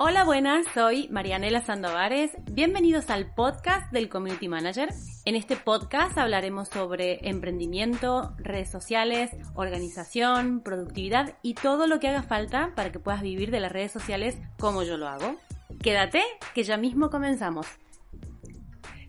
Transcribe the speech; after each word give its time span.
Hola, 0.00 0.22
buenas, 0.22 0.64
soy 0.74 1.08
Marianela 1.08 1.60
Sandovares. 1.60 2.30
Bienvenidos 2.52 3.10
al 3.10 3.34
podcast 3.34 3.90
del 3.90 4.08
Community 4.08 4.46
Manager. 4.46 4.90
En 5.24 5.34
este 5.34 5.56
podcast 5.56 6.16
hablaremos 6.16 6.68
sobre 6.68 7.28
emprendimiento, 7.28 8.32
redes 8.38 8.70
sociales, 8.70 9.32
organización, 9.56 10.60
productividad 10.60 11.34
y 11.42 11.54
todo 11.54 11.88
lo 11.88 11.98
que 11.98 12.06
haga 12.06 12.22
falta 12.22 12.70
para 12.76 12.92
que 12.92 13.00
puedas 13.00 13.22
vivir 13.22 13.50
de 13.50 13.58
las 13.58 13.72
redes 13.72 13.90
sociales 13.90 14.38
como 14.60 14.84
yo 14.84 14.98
lo 14.98 15.08
hago. 15.08 15.34
Quédate, 15.82 16.22
que 16.54 16.62
ya 16.62 16.76
mismo 16.76 17.10
comenzamos. 17.10 17.66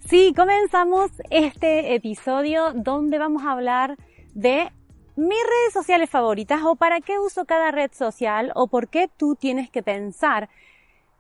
Sí, 0.08 0.34
comenzamos 0.36 1.12
este 1.30 1.94
episodio 1.94 2.74
donde 2.74 3.20
vamos 3.20 3.44
a 3.44 3.52
hablar 3.52 3.96
de 4.34 4.72
mis 5.16 5.38
redes 5.38 5.74
sociales 5.74 6.10
favoritas 6.10 6.62
o 6.64 6.78
para 6.78 7.00
qué 7.00 7.20
uso 7.20 7.46
cada 7.46 7.70
red 7.70 7.92
social 7.94 8.52
o 8.56 8.66
por 8.66 8.88
qué 8.88 9.08
tú 9.08 9.36
tienes 9.36 9.70
que 9.70 9.84
pensar 9.84 10.50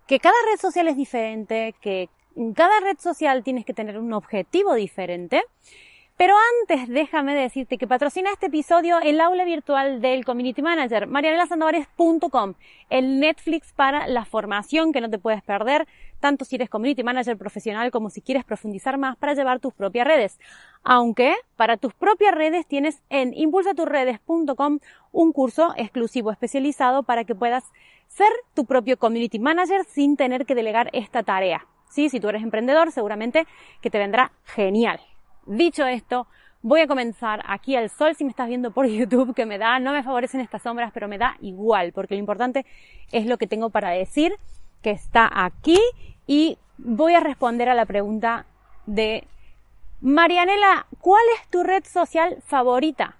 que 0.09 0.19
cada 0.19 0.33
red 0.51 0.59
social 0.59 0.87
es 0.87 0.97
diferente, 0.97 1.75
que 1.81 2.09
cada 2.55 2.79
red 2.79 2.97
social 2.97 3.43
tienes 3.43 3.63
que 3.63 3.75
tener 3.75 3.99
un 3.99 4.11
objetivo 4.13 4.73
diferente. 4.73 5.43
Pero 6.19 6.35
antes 6.59 6.89
déjame 6.89 7.33
decirte 7.33 7.77
que 7.77 7.87
patrocina 7.87 8.29
este 8.33 8.47
episodio 8.47 8.99
el 8.99 9.21
aula 9.21 9.45
virtual 9.45 10.01
del 10.01 10.25
Community 10.25 10.61
Manager, 10.61 11.07
marianelasandovares.com, 11.07 12.55
el 12.89 13.21
Netflix 13.21 13.71
para 13.71 14.05
la 14.05 14.25
formación 14.25 14.91
que 14.91 14.99
no 14.99 15.09
te 15.09 15.17
puedes 15.17 15.41
perder, 15.41 15.87
tanto 16.19 16.43
si 16.43 16.57
eres 16.57 16.69
Community 16.69 17.03
Manager 17.03 17.37
profesional 17.37 17.89
como 17.89 18.09
si 18.09 18.21
quieres 18.21 18.43
profundizar 18.43 18.97
más 18.97 19.15
para 19.15 19.33
llevar 19.33 19.61
tus 19.61 19.73
propias 19.73 20.05
redes. 20.05 20.41
Aunque 20.83 21.35
para 21.55 21.77
tus 21.77 21.93
propias 21.93 22.35
redes 22.35 22.67
tienes 22.67 23.01
en 23.09 23.33
impulsaturredes.com 23.33 24.79
un 25.13 25.31
curso 25.31 25.73
exclusivo 25.77 26.33
especializado 26.33 27.03
para 27.03 27.23
que 27.23 27.33
puedas 27.33 27.63
ser 28.09 28.33
tu 28.53 28.65
propio 28.65 28.97
community 28.97 29.39
manager 29.39 29.85
sin 29.85 30.17
tener 30.17 30.45
que 30.45 30.55
delegar 30.55 30.89
esta 30.91 31.23
tarea. 31.23 31.65
Sí, 31.87 32.09
si 32.09 32.19
tú 32.19 32.27
eres 32.27 32.43
emprendedor, 32.43 32.91
seguramente 32.91 33.47
que 33.79 33.89
te 33.89 33.99
vendrá 33.99 34.33
genial. 34.43 34.99
Dicho 35.49 35.87
esto, 35.87 36.27
voy 36.61 36.81
a 36.81 36.87
comenzar 36.87 37.41
aquí 37.47 37.75
al 37.75 37.89
sol 37.89 38.15
si 38.15 38.23
me 38.23 38.29
estás 38.29 38.47
viendo 38.47 38.69
por 38.69 38.85
YouTube, 38.87 39.33
que 39.33 39.47
me 39.47 39.57
da, 39.57 39.79
no 39.79 39.93
me 39.93 40.03
favorecen 40.03 40.41
estas 40.41 40.61
sombras, 40.61 40.91
pero 40.93 41.07
me 41.07 41.17
da 41.17 41.37
igual, 41.41 41.91
porque 41.91 42.13
lo 42.13 42.19
importante 42.19 42.67
es 43.11 43.25
lo 43.25 43.39
que 43.39 43.47
tengo 43.47 43.71
para 43.71 43.89
decir, 43.89 44.35
que 44.83 44.91
está 44.91 45.27
aquí, 45.43 45.79
y 46.27 46.59
voy 46.77 47.15
a 47.15 47.19
responder 47.19 47.67
a 47.67 47.73
la 47.73 47.87
pregunta 47.87 48.45
de 48.85 49.23
Marianela, 50.01 50.85
¿cuál 51.01 51.23
es 51.41 51.49
tu 51.49 51.63
red 51.63 51.83
social 51.83 52.37
favorita? 52.45 53.17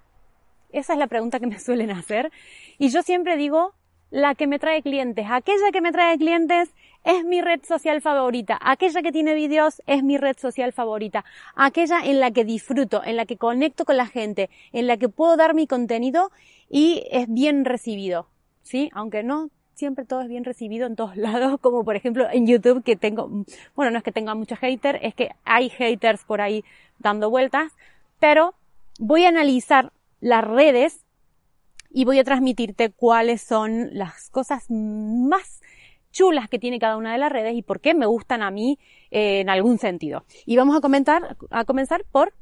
Esa 0.70 0.92
es 0.92 1.00
la 1.00 1.08
pregunta 1.08 1.40
que 1.40 1.48
me 1.48 1.58
suelen 1.58 1.90
hacer. 1.90 2.30
Y 2.78 2.90
yo 2.90 3.02
siempre 3.02 3.36
digo 3.36 3.74
la 4.10 4.34
que 4.34 4.46
me 4.46 4.58
trae 4.58 4.82
clientes. 4.82 5.26
Aquella 5.30 5.70
que 5.72 5.80
me 5.80 5.92
trae 5.92 6.18
clientes 6.18 6.70
es 7.04 7.24
mi 7.24 7.40
red 7.40 7.60
social 7.64 8.00
favorita. 8.00 8.58
Aquella 8.60 9.02
que 9.02 9.12
tiene 9.12 9.34
vídeos 9.34 9.82
es 9.86 10.02
mi 10.02 10.18
red 10.18 10.36
social 10.38 10.72
favorita. 10.72 11.24
Aquella 11.54 12.00
en 12.04 12.20
la 12.20 12.30
que 12.30 12.44
disfruto, 12.44 13.02
en 13.04 13.16
la 13.16 13.26
que 13.26 13.36
conecto 13.36 13.84
con 13.84 13.96
la 13.96 14.06
gente, 14.06 14.50
en 14.72 14.86
la 14.86 14.96
que 14.96 15.08
puedo 15.08 15.36
dar 15.36 15.54
mi 15.54 15.66
contenido 15.66 16.30
y 16.68 17.04
es 17.10 17.32
bien 17.32 17.64
recibido. 17.64 18.26
¿Sí? 18.62 18.90
Aunque 18.92 19.22
no 19.22 19.50
siempre 19.74 20.04
todo 20.04 20.20
es 20.20 20.28
bien 20.28 20.44
recibido 20.44 20.86
en 20.86 20.94
todos 20.94 21.16
lados, 21.16 21.58
como 21.60 21.84
por 21.84 21.96
ejemplo 21.96 22.28
en 22.30 22.46
YouTube 22.46 22.84
que 22.84 22.96
tengo, 22.96 23.28
bueno, 23.74 23.90
no 23.90 23.98
es 23.98 24.04
que 24.04 24.12
tenga 24.12 24.34
muchos 24.34 24.58
haters, 24.58 24.98
es 25.02 25.14
que 25.14 25.30
hay 25.44 25.70
haters 25.70 26.22
por 26.24 26.40
ahí 26.40 26.64
dando 26.98 27.30
vueltas, 27.30 27.72
pero 28.18 28.54
voy 28.98 29.24
a 29.24 29.30
analizar 29.30 29.92
las 30.20 30.44
redes 30.44 31.00
y 31.90 32.04
voy 32.04 32.18
a 32.18 32.24
transmitirte 32.24 32.90
cuáles 32.90 33.42
son 33.42 33.90
las 33.92 34.30
cosas 34.30 34.66
más 34.70 35.60
chulas 36.12 36.48
que 36.48 36.58
tiene 36.58 36.78
cada 36.78 36.96
una 36.96 37.12
de 37.12 37.18
las 37.18 37.30
redes 37.30 37.54
y 37.54 37.62
por 37.62 37.80
qué 37.80 37.94
me 37.94 38.06
gustan 38.06 38.42
a 38.42 38.50
mí 38.50 38.78
eh, 39.10 39.40
en 39.40 39.48
algún 39.48 39.78
sentido. 39.78 40.24
Y 40.46 40.56
vamos 40.56 40.76
a 40.76 40.80
comentar, 40.80 41.36
a 41.50 41.64
comenzar 41.64 42.04
por 42.10 42.32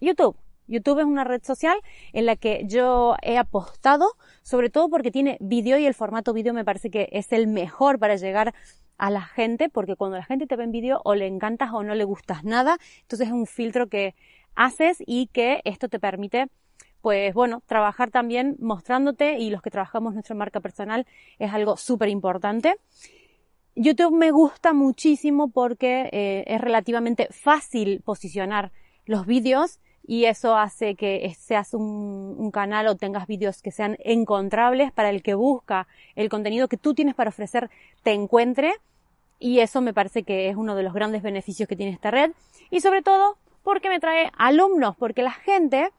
YouTube. 0.00 0.36
YouTube 0.66 1.00
es 1.00 1.06
una 1.06 1.24
red 1.24 1.42
social 1.42 1.78
en 2.12 2.26
la 2.26 2.36
que 2.36 2.64
yo 2.66 3.16
he 3.22 3.38
apostado, 3.38 4.12
sobre 4.42 4.68
todo 4.68 4.88
porque 4.90 5.10
tiene 5.10 5.38
vídeo 5.40 5.78
y 5.78 5.86
el 5.86 5.94
formato 5.94 6.32
vídeo 6.32 6.52
me 6.52 6.64
parece 6.64 6.90
que 6.90 7.08
es 7.12 7.32
el 7.32 7.46
mejor 7.46 7.98
para 7.98 8.16
llegar 8.16 8.54
a 8.98 9.10
la 9.10 9.22
gente, 9.22 9.68
porque 9.68 9.96
cuando 9.96 10.18
la 10.18 10.24
gente 10.24 10.46
te 10.46 10.56
ve 10.56 10.64
en 10.64 10.72
vídeo 10.72 11.00
o 11.04 11.14
le 11.14 11.26
encantas 11.26 11.70
o 11.72 11.82
no 11.84 11.94
le 11.94 12.04
gustas 12.04 12.44
nada, 12.44 12.78
entonces 13.02 13.28
es 13.28 13.32
un 13.32 13.46
filtro 13.46 13.88
que 13.88 14.14
haces 14.54 14.98
y 15.06 15.28
que 15.28 15.60
esto 15.64 15.88
te 15.88 16.00
permite 16.00 16.48
pues 17.00 17.34
bueno, 17.34 17.62
trabajar 17.66 18.10
también 18.10 18.56
mostrándote 18.58 19.38
y 19.38 19.50
los 19.50 19.62
que 19.62 19.70
trabajamos 19.70 20.14
nuestra 20.14 20.34
marca 20.34 20.60
personal 20.60 21.06
es 21.38 21.52
algo 21.52 21.76
súper 21.76 22.08
importante. 22.08 22.76
YouTube 23.74 24.16
me 24.16 24.32
gusta 24.32 24.72
muchísimo 24.72 25.48
porque 25.48 26.08
eh, 26.12 26.44
es 26.46 26.60
relativamente 26.60 27.28
fácil 27.30 28.02
posicionar 28.04 28.72
los 29.06 29.24
vídeos 29.24 29.78
y 30.04 30.24
eso 30.24 30.56
hace 30.56 30.96
que 30.96 31.32
seas 31.38 31.74
un, 31.74 32.34
un, 32.38 32.50
canal 32.50 32.88
o 32.88 32.96
tengas 32.96 33.26
vídeos 33.26 33.62
que 33.62 33.70
sean 33.70 33.96
encontrables 34.00 34.90
para 34.90 35.10
el 35.10 35.22
que 35.22 35.34
busca 35.34 35.86
el 36.16 36.28
contenido 36.28 36.66
que 36.66 36.76
tú 36.76 36.94
tienes 36.94 37.14
para 37.14 37.28
ofrecer 37.28 37.70
te 38.02 38.12
encuentre 38.12 38.72
y 39.38 39.60
eso 39.60 39.80
me 39.80 39.94
parece 39.94 40.24
que 40.24 40.48
es 40.48 40.56
uno 40.56 40.74
de 40.74 40.82
los 40.82 40.94
grandes 40.94 41.22
beneficios 41.22 41.68
que 41.68 41.76
tiene 41.76 41.92
esta 41.92 42.10
red 42.10 42.32
y 42.70 42.80
sobre 42.80 43.02
todo 43.02 43.36
porque 43.62 43.90
me 43.90 44.00
trae 44.00 44.30
alumnos 44.36 44.96
porque 44.96 45.22
la 45.22 45.32
gente 45.32 45.90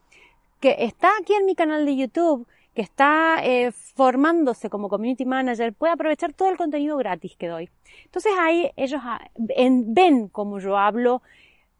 que 0.60 0.76
está 0.80 1.10
aquí 1.20 1.34
en 1.34 1.46
mi 1.46 1.54
canal 1.54 1.84
de 1.84 1.96
YouTube, 1.96 2.46
que 2.74 2.82
está 2.82 3.40
eh, 3.42 3.72
formándose 3.72 4.70
como 4.70 4.88
community 4.88 5.24
manager, 5.24 5.72
puede 5.72 5.92
aprovechar 5.92 6.32
todo 6.34 6.50
el 6.50 6.56
contenido 6.56 6.96
gratis 6.96 7.36
que 7.36 7.48
doy. 7.48 7.70
Entonces 8.04 8.32
ahí 8.38 8.70
ellos 8.76 9.00
ah, 9.04 9.20
ven 9.36 10.28
cómo 10.28 10.60
yo 10.60 10.76
hablo, 10.76 11.22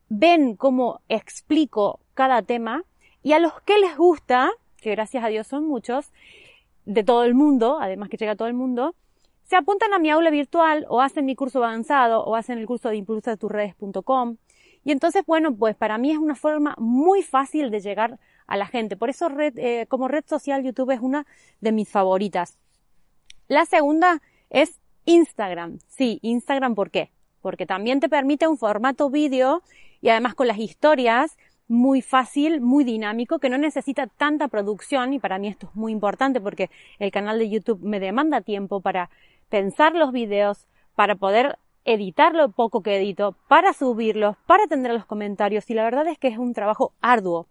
ven 0.08 0.56
cómo 0.56 1.00
explico 1.08 2.00
cada 2.14 2.42
tema 2.42 2.84
y 3.22 3.32
a 3.32 3.38
los 3.38 3.60
que 3.62 3.78
les 3.78 3.96
gusta, 3.96 4.50
que 4.80 4.90
gracias 4.90 5.22
a 5.22 5.28
Dios 5.28 5.46
son 5.46 5.66
muchos, 5.66 6.10
de 6.86 7.04
todo 7.04 7.24
el 7.24 7.34
mundo, 7.34 7.78
además 7.80 8.08
que 8.08 8.16
llega 8.16 8.32
a 8.32 8.36
todo 8.36 8.48
el 8.48 8.54
mundo, 8.54 8.94
se 9.44 9.56
apuntan 9.56 9.92
a 9.92 9.98
mi 9.98 10.10
aula 10.10 10.30
virtual 10.30 10.86
o 10.88 11.00
hacen 11.00 11.26
mi 11.26 11.34
curso 11.34 11.62
avanzado 11.62 12.24
o 12.24 12.34
hacen 12.34 12.58
el 12.58 12.66
curso 12.66 12.88
de 12.88 12.96
impulsaturredes.com. 12.96 14.36
Y 14.84 14.92
entonces, 14.92 15.24
bueno, 15.26 15.54
pues 15.54 15.76
para 15.76 15.98
mí 15.98 16.10
es 16.10 16.18
una 16.18 16.34
forma 16.34 16.74
muy 16.78 17.22
fácil 17.22 17.70
de 17.70 17.80
llegar 17.80 18.18
a 18.50 18.56
la 18.56 18.66
gente. 18.66 18.96
Por 18.96 19.08
eso 19.08 19.30
red, 19.30 19.56
eh, 19.56 19.86
como 19.88 20.08
red 20.08 20.24
social 20.26 20.62
YouTube 20.62 20.90
es 20.90 21.00
una 21.00 21.24
de 21.60 21.72
mis 21.72 21.88
favoritas. 21.88 22.58
La 23.48 23.64
segunda 23.64 24.20
es 24.50 24.80
Instagram. 25.06 25.78
Sí, 25.86 26.18
Instagram, 26.22 26.74
¿por 26.74 26.90
qué? 26.90 27.10
Porque 27.40 27.64
también 27.64 28.00
te 28.00 28.08
permite 28.08 28.48
un 28.48 28.58
formato 28.58 29.08
vídeo 29.08 29.62
y 30.02 30.08
además 30.08 30.34
con 30.34 30.48
las 30.48 30.58
historias 30.58 31.38
muy 31.68 32.02
fácil, 32.02 32.60
muy 32.60 32.82
dinámico, 32.82 33.38
que 33.38 33.48
no 33.48 33.56
necesita 33.56 34.08
tanta 34.08 34.48
producción 34.48 35.14
y 35.14 35.20
para 35.20 35.38
mí 35.38 35.46
esto 35.46 35.68
es 35.68 35.76
muy 35.76 35.92
importante 35.92 36.40
porque 36.40 36.68
el 36.98 37.12
canal 37.12 37.38
de 37.38 37.48
YouTube 37.48 37.80
me 37.82 38.00
demanda 38.00 38.40
tiempo 38.40 38.80
para 38.80 39.08
pensar 39.48 39.94
los 39.94 40.10
vídeos, 40.10 40.66
para 40.96 41.14
poder 41.14 41.56
editar 41.84 42.34
lo 42.34 42.50
poco 42.50 42.82
que 42.82 42.96
edito, 42.96 43.36
para 43.48 43.72
subirlos, 43.72 44.36
para 44.46 44.64
atender 44.64 44.92
los 44.92 45.06
comentarios 45.06 45.70
y 45.70 45.74
la 45.74 45.84
verdad 45.84 46.08
es 46.08 46.18
que 46.18 46.28
es 46.28 46.38
un 46.38 46.52
trabajo 46.52 46.92
arduo. 47.00 47.46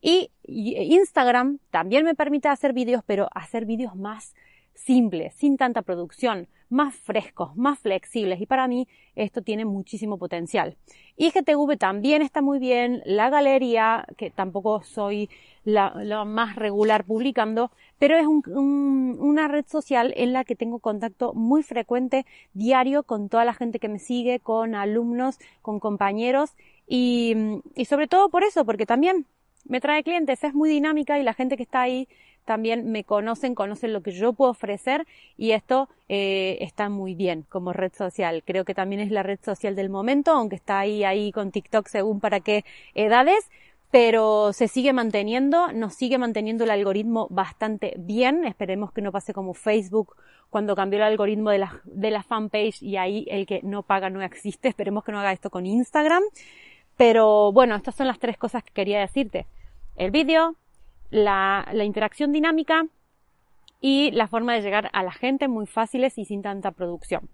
Y 0.00 0.30
Instagram 0.44 1.58
también 1.70 2.04
me 2.04 2.14
permite 2.14 2.48
hacer 2.48 2.72
vídeos, 2.72 3.02
pero 3.06 3.28
hacer 3.32 3.64
vídeos 3.64 3.96
más 3.96 4.34
simples, 4.74 5.34
sin 5.34 5.56
tanta 5.56 5.82
producción, 5.82 6.48
más 6.68 6.94
frescos, 6.94 7.56
más 7.56 7.78
flexibles 7.78 8.40
y 8.40 8.46
para 8.46 8.68
mí 8.68 8.88
esto 9.14 9.42
tiene 9.42 9.64
muchísimo 9.64 10.18
potencial. 10.18 10.76
IGTV 11.16 11.76
también 11.78 12.22
está 12.22 12.42
muy 12.42 12.58
bien, 12.58 13.02
la 13.04 13.30
galería, 13.30 14.06
que 14.16 14.30
tampoco 14.30 14.82
soy 14.82 15.30
la, 15.64 16.24
más 16.24 16.56
regular 16.56 17.04
publicando, 17.04 17.70
pero 17.98 18.16
es 18.16 18.26
una 18.26 19.48
red 19.48 19.64
social 19.66 20.12
en 20.16 20.32
la 20.32 20.44
que 20.44 20.56
tengo 20.56 20.78
contacto 20.78 21.32
muy 21.34 21.62
frecuente, 21.62 22.26
diario, 22.52 23.04
con 23.04 23.28
toda 23.28 23.44
la 23.44 23.54
gente 23.54 23.78
que 23.78 23.88
me 23.88 23.98
sigue, 23.98 24.40
con 24.40 24.74
alumnos, 24.74 25.38
con 25.62 25.80
compañeros 25.80 26.54
y, 26.86 27.34
y 27.74 27.86
sobre 27.86 28.08
todo 28.08 28.28
por 28.28 28.44
eso, 28.44 28.64
porque 28.64 28.86
también 28.86 29.26
me 29.68 29.80
trae 29.80 30.02
clientes, 30.02 30.42
es 30.44 30.54
muy 30.54 30.70
dinámica 30.70 31.18
y 31.18 31.22
la 31.22 31.34
gente 31.34 31.56
que 31.56 31.62
está 31.62 31.82
ahí 31.82 32.08
también 32.46 32.90
me 32.90 33.04
conocen, 33.04 33.54
conocen 33.54 33.92
lo 33.92 34.02
que 34.02 34.12
yo 34.12 34.32
puedo 34.32 34.52
ofrecer 34.52 35.06
y 35.36 35.50
esto 35.50 35.88
eh, 36.08 36.58
está 36.60 36.88
muy 36.88 37.14
bien 37.14 37.44
como 37.48 37.72
red 37.72 37.92
social. 37.92 38.42
Creo 38.46 38.64
que 38.64 38.74
también 38.74 39.00
es 39.00 39.10
la 39.10 39.22
red 39.22 39.40
social 39.44 39.74
del 39.74 39.90
momento, 39.90 40.30
aunque 40.30 40.56
está 40.56 40.78
ahí, 40.78 41.04
ahí 41.04 41.32
con 41.32 41.50
TikTok 41.50 41.88
según 41.88 42.20
para 42.20 42.40
qué 42.40 42.64
edades, 42.94 43.50
pero 43.90 44.52
se 44.52 44.68
sigue 44.68 44.92
manteniendo, 44.92 45.72
nos 45.72 45.94
sigue 45.94 46.18
manteniendo 46.18 46.64
el 46.64 46.70
algoritmo 46.70 47.26
bastante 47.30 47.94
bien. 47.98 48.44
Esperemos 48.44 48.92
que 48.92 49.02
no 49.02 49.12
pase 49.12 49.32
como 49.32 49.52
Facebook 49.54 50.16
cuando 50.50 50.76
cambió 50.76 50.98
el 50.98 51.04
algoritmo 51.04 51.50
de 51.50 51.58
la, 51.58 51.80
de 51.84 52.10
la 52.10 52.22
fanpage 52.22 52.82
y 52.82 52.96
ahí 52.96 53.26
el 53.28 53.46
que 53.46 53.60
no 53.62 53.82
paga 53.82 54.08
no 54.10 54.22
existe. 54.22 54.68
Esperemos 54.68 55.04
que 55.04 55.12
no 55.12 55.18
haga 55.18 55.32
esto 55.32 55.50
con 55.50 55.66
Instagram. 55.66 56.22
Pero 56.96 57.52
bueno, 57.52 57.74
estas 57.76 57.94
son 57.94 58.06
las 58.06 58.18
tres 58.18 58.38
cosas 58.38 58.62
que 58.62 58.72
quería 58.72 59.00
decirte 59.00 59.46
el 59.96 60.10
vídeo, 60.10 60.56
la, 61.10 61.66
interacción 61.84 62.32
dinámica 62.32 62.86
y 63.80 64.10
la 64.12 64.28
forma 64.28 64.54
de 64.54 64.62
llegar 64.62 64.90
a 64.92 65.02
la 65.02 65.12
gente 65.12 65.48
muy 65.48 65.66
fáciles 65.66 66.18
y 66.18 66.24
sin 66.24 66.42
tanta 66.42 66.72
producción. 66.72 67.28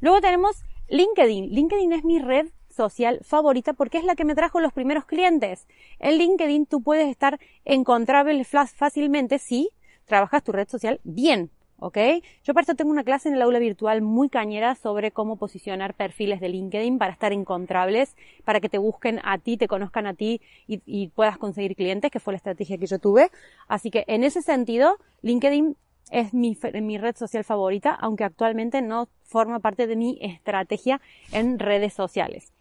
Luego 0.00 0.20
tenemos 0.20 0.64
LinkedIn. 0.88 1.50
LinkedIn 1.50 1.92
es 1.92 2.04
mi 2.04 2.18
red 2.18 2.48
social 2.70 3.20
favorita 3.22 3.72
porque 3.72 3.98
es 3.98 4.04
la 4.04 4.14
que 4.14 4.24
me 4.24 4.34
trajo 4.34 4.60
los 4.60 4.72
primeros 4.72 5.04
clientes. 5.04 5.66
En 5.98 6.18
LinkedIn 6.18 6.66
tú 6.66 6.82
puedes 6.82 7.08
estar 7.08 7.38
encontrable 7.64 8.44
fácilmente 8.44 9.38
si 9.38 9.70
trabajas 10.04 10.44
tu 10.44 10.52
red 10.52 10.68
social 10.68 11.00
bien. 11.04 11.50
¿Ok? 11.78 11.98
Yo 12.44 12.54
para 12.54 12.62
esto 12.62 12.74
tengo 12.74 12.90
una 12.90 13.04
clase 13.04 13.28
en 13.28 13.34
el 13.34 13.42
aula 13.42 13.58
virtual 13.58 14.02
muy 14.02 14.28
cañera 14.28 14.74
sobre 14.74 15.10
cómo 15.10 15.36
posicionar 15.36 15.94
perfiles 15.94 16.40
de 16.40 16.48
LinkedIn 16.48 16.98
para 16.98 17.12
estar 17.12 17.32
encontrables, 17.32 18.16
para 18.44 18.60
que 18.60 18.68
te 18.68 18.78
busquen 18.78 19.20
a 19.24 19.38
ti, 19.38 19.56
te 19.56 19.68
conozcan 19.68 20.06
a 20.06 20.14
ti 20.14 20.40
y, 20.66 21.08
puedas 21.08 21.38
conseguir 21.38 21.74
clientes, 21.74 22.10
que 22.10 22.20
fue 22.20 22.32
la 22.32 22.38
estrategia 22.38 22.78
que 22.78 22.86
yo 22.86 22.98
tuve. 22.98 23.30
Así 23.66 23.90
que 23.90 24.04
en 24.06 24.24
ese 24.24 24.42
sentido, 24.42 24.98
LinkedIn 25.22 25.76
es 26.10 26.32
mi 26.32 26.98
red 26.98 27.16
social 27.16 27.44
favorita, 27.44 27.94
aunque 27.94 28.24
actualmente 28.24 28.82
no 28.82 29.08
forma 29.24 29.60
parte 29.60 29.86
de 29.86 29.96
mi 29.96 30.18
estrategia 30.20 31.00
en 31.32 31.58
redes 31.58 31.92
sociales. 31.92 32.52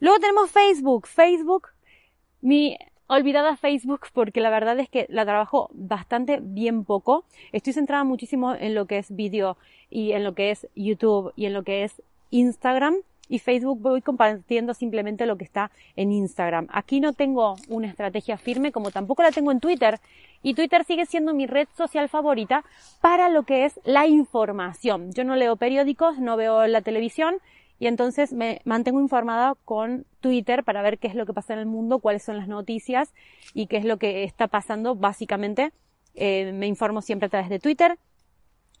Luego 0.00 0.18
tenemos 0.18 0.50
Facebook. 0.50 1.06
Facebook, 1.06 1.68
mi 2.40 2.76
olvidada 3.06 3.56
Facebook 3.56 4.06
porque 4.12 4.40
la 4.40 4.50
verdad 4.50 4.78
es 4.80 4.88
que 4.88 5.06
la 5.08 5.24
trabajo 5.24 5.70
bastante 5.72 6.40
bien 6.42 6.84
poco. 6.84 7.24
Estoy 7.52 7.72
centrada 7.72 8.04
muchísimo 8.04 8.54
en 8.54 8.74
lo 8.74 8.86
que 8.86 8.98
es 8.98 9.14
vídeo 9.14 9.56
y 9.90 10.12
en 10.12 10.24
lo 10.24 10.34
que 10.34 10.50
es 10.50 10.66
YouTube 10.74 11.32
y 11.36 11.46
en 11.46 11.54
lo 11.54 11.62
que 11.62 11.84
es 11.84 12.02
Instagram. 12.30 12.96
Y 13.28 13.38
Facebook 13.38 13.80
voy 13.80 14.02
compartiendo 14.02 14.74
simplemente 14.74 15.24
lo 15.24 15.38
que 15.38 15.44
está 15.44 15.70
en 15.96 16.12
Instagram. 16.12 16.66
Aquí 16.70 17.00
no 17.00 17.14
tengo 17.14 17.56
una 17.68 17.88
estrategia 17.88 18.36
firme 18.36 18.72
como 18.72 18.90
tampoco 18.90 19.22
la 19.22 19.30
tengo 19.30 19.52
en 19.52 19.60
Twitter. 19.60 20.00
Y 20.42 20.54
Twitter 20.54 20.84
sigue 20.84 21.06
siendo 21.06 21.32
mi 21.32 21.46
red 21.46 21.68
social 21.76 22.08
favorita 22.08 22.64
para 23.00 23.28
lo 23.28 23.44
que 23.44 23.64
es 23.64 23.80
la 23.84 24.06
información. 24.06 25.12
Yo 25.12 25.24
no 25.24 25.36
leo 25.36 25.56
periódicos, 25.56 26.18
no 26.18 26.36
veo 26.36 26.66
la 26.66 26.82
televisión 26.82 27.36
y 27.82 27.88
entonces 27.88 28.32
me 28.32 28.60
mantengo 28.64 29.00
informada 29.00 29.56
con 29.64 30.06
Twitter 30.20 30.62
para 30.62 30.82
ver 30.82 31.00
qué 31.00 31.08
es 31.08 31.16
lo 31.16 31.26
que 31.26 31.32
pasa 31.32 31.54
en 31.54 31.58
el 31.58 31.66
mundo, 31.66 31.98
cuáles 31.98 32.22
son 32.22 32.36
las 32.36 32.46
noticias 32.46 33.12
y 33.54 33.66
qué 33.66 33.76
es 33.76 33.84
lo 33.84 33.96
que 33.96 34.22
está 34.22 34.46
pasando 34.46 34.94
básicamente. 34.94 35.72
Eh, 36.14 36.52
me 36.52 36.68
informo 36.68 37.02
siempre 37.02 37.26
a 37.26 37.28
través 37.28 37.48
de 37.48 37.58
Twitter. 37.58 37.98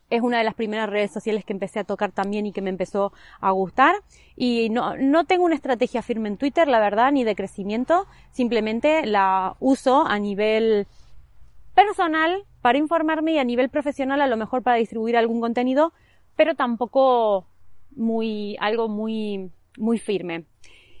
Es 0.08 0.22
una 0.22 0.38
de 0.38 0.44
las 0.44 0.54
primeras 0.54 0.88
redes 0.88 1.10
sociales 1.10 1.44
que 1.44 1.52
empecé 1.52 1.80
a 1.80 1.84
tocar 1.84 2.12
también 2.12 2.46
y 2.46 2.52
que 2.52 2.62
me 2.62 2.70
empezó 2.70 3.12
a 3.40 3.50
gustar. 3.50 3.96
Y 4.36 4.68
no, 4.70 4.96
no 4.96 5.24
tengo 5.24 5.46
una 5.46 5.56
estrategia 5.56 6.00
firme 6.02 6.28
en 6.28 6.36
Twitter, 6.36 6.68
la 6.68 6.78
verdad, 6.78 7.10
ni 7.10 7.24
de 7.24 7.34
crecimiento. 7.34 8.06
Simplemente 8.30 9.04
la 9.04 9.56
uso 9.58 10.06
a 10.06 10.20
nivel 10.20 10.86
personal 11.74 12.44
para 12.60 12.78
informarme 12.78 13.32
y 13.32 13.38
a 13.38 13.44
nivel 13.44 13.68
profesional 13.68 14.20
a 14.20 14.28
lo 14.28 14.36
mejor 14.36 14.62
para 14.62 14.76
distribuir 14.76 15.16
algún 15.16 15.40
contenido, 15.40 15.92
pero 16.36 16.54
tampoco 16.54 17.48
muy, 17.96 18.56
algo 18.60 18.88
muy, 18.88 19.50
muy 19.78 19.98
firme. 19.98 20.44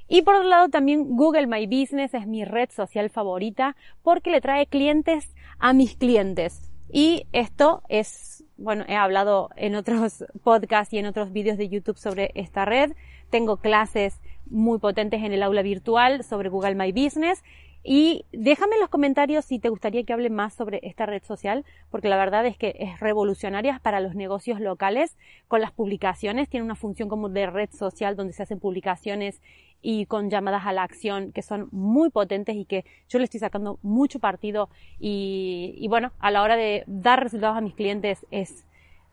Y 0.08 0.22
por 0.22 0.34
otro 0.34 0.48
lado 0.48 0.68
también 0.68 1.16
Google 1.16 1.46
My 1.46 1.66
Business 1.66 2.12
es 2.14 2.26
mi 2.26 2.44
red 2.44 2.70
social 2.70 3.08
favorita 3.08 3.76
porque 4.02 4.30
le 4.30 4.40
trae 4.40 4.66
clientes 4.66 5.34
a 5.58 5.72
mis 5.72 5.96
clientes. 5.96 6.70
Y 6.92 7.26
esto 7.32 7.82
es, 7.88 8.44
bueno, 8.58 8.84
he 8.86 8.94
hablado 8.94 9.48
en 9.56 9.74
otros 9.74 10.24
podcasts 10.44 10.92
y 10.92 10.98
en 10.98 11.06
otros 11.06 11.32
vídeos 11.32 11.56
de 11.56 11.68
YouTube 11.68 11.96
sobre 11.96 12.30
esta 12.34 12.66
red. 12.66 12.92
Tengo 13.30 13.56
clases 13.56 14.20
muy 14.50 14.78
potentes 14.78 15.22
en 15.22 15.32
el 15.32 15.42
aula 15.42 15.62
virtual 15.62 16.24
sobre 16.24 16.50
Google 16.50 16.74
My 16.74 16.92
Business 16.92 17.42
y 17.84 18.26
déjame 18.32 18.76
en 18.76 18.80
los 18.80 18.90
comentarios 18.90 19.44
si 19.44 19.58
te 19.58 19.68
gustaría 19.68 20.04
que 20.04 20.12
hable 20.12 20.30
más 20.30 20.54
sobre 20.54 20.80
esta 20.84 21.04
red 21.04 21.22
social, 21.24 21.64
porque 21.90 22.08
la 22.08 22.16
verdad 22.16 22.46
es 22.46 22.56
que 22.56 22.76
es 22.78 23.00
revolucionaria 23.00 23.80
para 23.82 24.00
los 24.00 24.14
negocios 24.14 24.60
locales 24.60 25.16
con 25.48 25.60
las 25.60 25.72
publicaciones. 25.72 26.48
Tiene 26.48 26.64
una 26.64 26.76
función 26.76 27.08
como 27.08 27.28
de 27.28 27.46
red 27.46 27.70
social 27.70 28.14
donde 28.14 28.34
se 28.34 28.44
hacen 28.44 28.60
publicaciones 28.60 29.40
y 29.82 30.06
con 30.06 30.30
llamadas 30.30 30.64
a 30.64 30.72
la 30.72 30.84
acción 30.84 31.32
que 31.32 31.42
son 31.42 31.68
muy 31.72 32.10
potentes 32.10 32.54
y 32.54 32.64
que 32.66 32.84
yo 33.08 33.18
le 33.18 33.24
estoy 33.24 33.40
sacando 33.40 33.80
mucho 33.82 34.20
partido 34.20 34.68
y, 35.00 35.74
y 35.76 35.88
bueno, 35.88 36.12
a 36.20 36.30
la 36.30 36.42
hora 36.42 36.56
de 36.56 36.84
dar 36.86 37.20
resultados 37.20 37.56
a 37.56 37.60
mis 37.60 37.74
clientes 37.74 38.24
es 38.30 38.64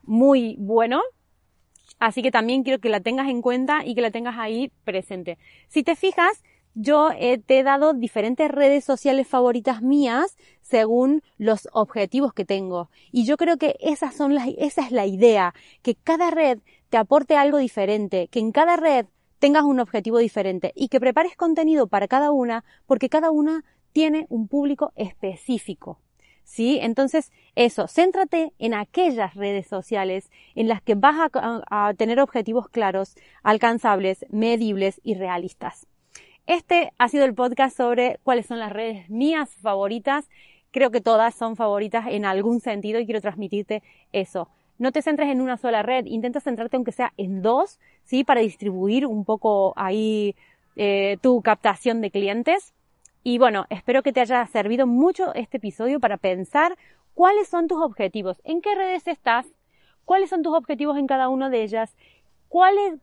muy 0.04 0.56
bueno. 0.60 1.02
Así 1.98 2.22
que 2.22 2.30
también 2.30 2.64
quiero 2.64 2.80
que 2.80 2.90
la 2.90 3.00
tengas 3.00 3.28
en 3.30 3.42
cuenta 3.42 3.84
y 3.84 3.96
que 3.96 4.02
la 4.02 4.12
tengas 4.12 4.38
ahí 4.38 4.72
presente. 4.86 5.40
Si 5.68 5.82
te 5.82 5.96
fijas, 5.96 6.44
yo 6.76 7.10
te 7.46 7.60
he 7.60 7.64
dado 7.64 7.94
diferentes 7.94 8.50
redes 8.50 8.86
sociales 8.86 9.28
favoritas 9.28 9.82
mías 9.82 10.38
según 10.62 11.24
los 11.38 11.68
objetivos 11.74 12.34
que 12.34 12.46
tengo. 12.46 12.90
Y 13.12 13.26
yo 13.26 13.38
creo 13.38 13.58
que 13.58 13.76
esas 13.80 14.16
son 14.16 14.36
las, 14.36 14.48
esa 14.58 14.84
es 14.84 14.92
la 14.92 15.06
idea, 15.06 15.54
que 15.82 15.96
cada 15.96 16.32
red 16.32 16.60
te 16.90 16.98
aporte 16.98 17.36
algo 17.36 17.58
diferente, 17.58 18.28
que 18.30 18.40
en 18.40 18.52
cada 18.52 18.76
red 18.78 19.08
tengas 19.40 19.64
un 19.64 19.80
objetivo 19.80 20.20
diferente 20.20 20.72
y 20.76 20.90
que 20.90 21.00
prepares 21.00 21.36
contenido 21.36 21.88
para 21.88 22.08
cada 22.08 22.32
una, 22.32 22.64
porque 22.86 23.10
cada 23.10 23.32
una 23.32 23.64
tiene 23.92 24.28
un 24.30 24.48
público 24.48 24.92
específico. 24.96 26.00
¿Sí? 26.44 26.80
Entonces, 26.82 27.32
eso, 27.54 27.88
céntrate 27.88 28.54
en 28.58 28.74
aquellas 28.74 29.36
redes 29.36 29.68
sociales 29.68 30.32
en 30.56 30.68
las 30.68 30.82
que 30.82 30.96
vas 30.96 31.30
a 31.34 31.94
tener 31.96 32.20
objetivos 32.20 32.70
claros, 32.70 33.16
alcanzables, 33.44 34.26
medibles 34.32 35.00
y 35.04 35.14
realistas. 35.14 35.86
Este 36.50 36.94
ha 36.98 37.10
sido 37.10 37.26
el 37.26 37.36
podcast 37.36 37.78
sobre 37.78 38.20
cuáles 38.24 38.48
son 38.48 38.58
las 38.58 38.72
redes 38.72 39.08
mías 39.08 39.52
favoritas. 39.62 40.28
Creo 40.72 40.90
que 40.90 41.00
todas 41.00 41.36
son 41.36 41.56
favoritas 41.56 42.08
en 42.10 42.26
algún 42.26 42.60
sentido 42.60 43.00
y 43.00 43.06
quiero 43.06 43.22
transmitirte 43.22 43.84
eso. 44.14 44.50
No 44.80 44.92
te 44.92 45.04
centres 45.04 45.30
en 45.30 45.42
una 45.42 45.58
sola 45.58 45.84
red, 45.84 46.08
intenta 46.08 46.40
centrarte 46.40 46.76
aunque 46.76 46.92
sea 46.92 47.14
en 47.18 47.44
dos, 47.44 47.78
¿sí? 48.04 48.24
Para 48.24 48.42
distribuir 48.42 49.06
un 49.06 49.26
poco 49.26 49.74
ahí 49.76 50.36
eh, 50.76 51.18
tu 51.22 51.44
captación 51.44 52.02
de 52.02 52.10
clientes. 52.10 52.74
Y 53.24 53.38
bueno, 53.38 53.68
espero 53.70 54.02
que 54.02 54.12
te 54.12 54.22
haya 54.22 54.44
servido 54.48 54.88
mucho 54.88 55.36
este 55.36 55.58
episodio 55.58 56.00
para 56.00 56.18
pensar 56.18 56.80
cuáles 57.14 57.48
son 57.48 57.68
tus 57.68 57.80
objetivos, 57.80 58.42
en 58.44 58.62
qué 58.62 58.74
redes 58.74 59.06
estás, 59.06 59.46
cuáles 60.04 60.32
son 60.32 60.42
tus 60.42 60.56
objetivos 60.56 60.98
en 60.98 61.06
cada 61.06 61.30
una 61.30 61.52
de 61.52 61.62
ellas, 61.62 61.96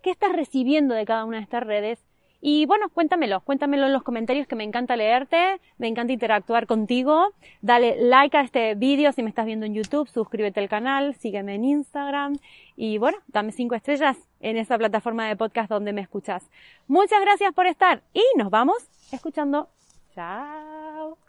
qué 0.03 0.11
estás 0.11 0.33
recibiendo 0.33 0.97
de 0.97 1.05
cada 1.05 1.25
una 1.25 1.37
de 1.37 1.45
estas 1.45 1.63
redes 1.63 2.06
y 2.49 2.65
bueno, 2.65 2.91
cuéntamelo, 2.91 3.41
cuéntamelo 3.41 3.87
en 3.87 3.93
los 3.93 4.05
comentarios 4.05 4.47
que 4.47 4.55
me 4.55 4.63
encanta 4.63 4.95
leerte, 4.95 5.61
me 5.79 5.89
encanta 5.89 6.13
interactuar 6.13 6.69
contigo. 6.69 7.35
Dale 7.61 7.97
like 7.99 8.37
a 8.37 8.43
este 8.43 8.77
vídeo 8.77 9.11
si 9.11 9.25
me 9.25 9.31
estás 9.31 9.47
viendo 9.47 9.67
en 9.67 9.75
YouTube, 9.75 10.09
suscríbete 10.09 10.61
al 10.61 10.69
canal, 10.69 11.17
sígueme 11.17 11.57
en 11.57 11.65
Instagram 11.65 12.39
y 12.77 12.99
bueno, 12.99 13.19
dame 13.27 13.51
cinco 13.51 13.75
estrellas 13.75 14.17
en 14.39 14.59
esa 14.59 14.79
plataforma 14.79 15.27
de 15.27 15.35
podcast 15.35 15.69
donde 15.69 15.93
me 15.93 16.03
escuchas. 16.03 16.49
Muchas 16.87 17.21
gracias 17.21 17.53
por 17.53 17.67
estar 17.67 18.05
y 18.15 18.23
nos 18.37 18.49
vamos 18.49 18.77
escuchando. 19.11 19.69
Chao. 20.15 21.26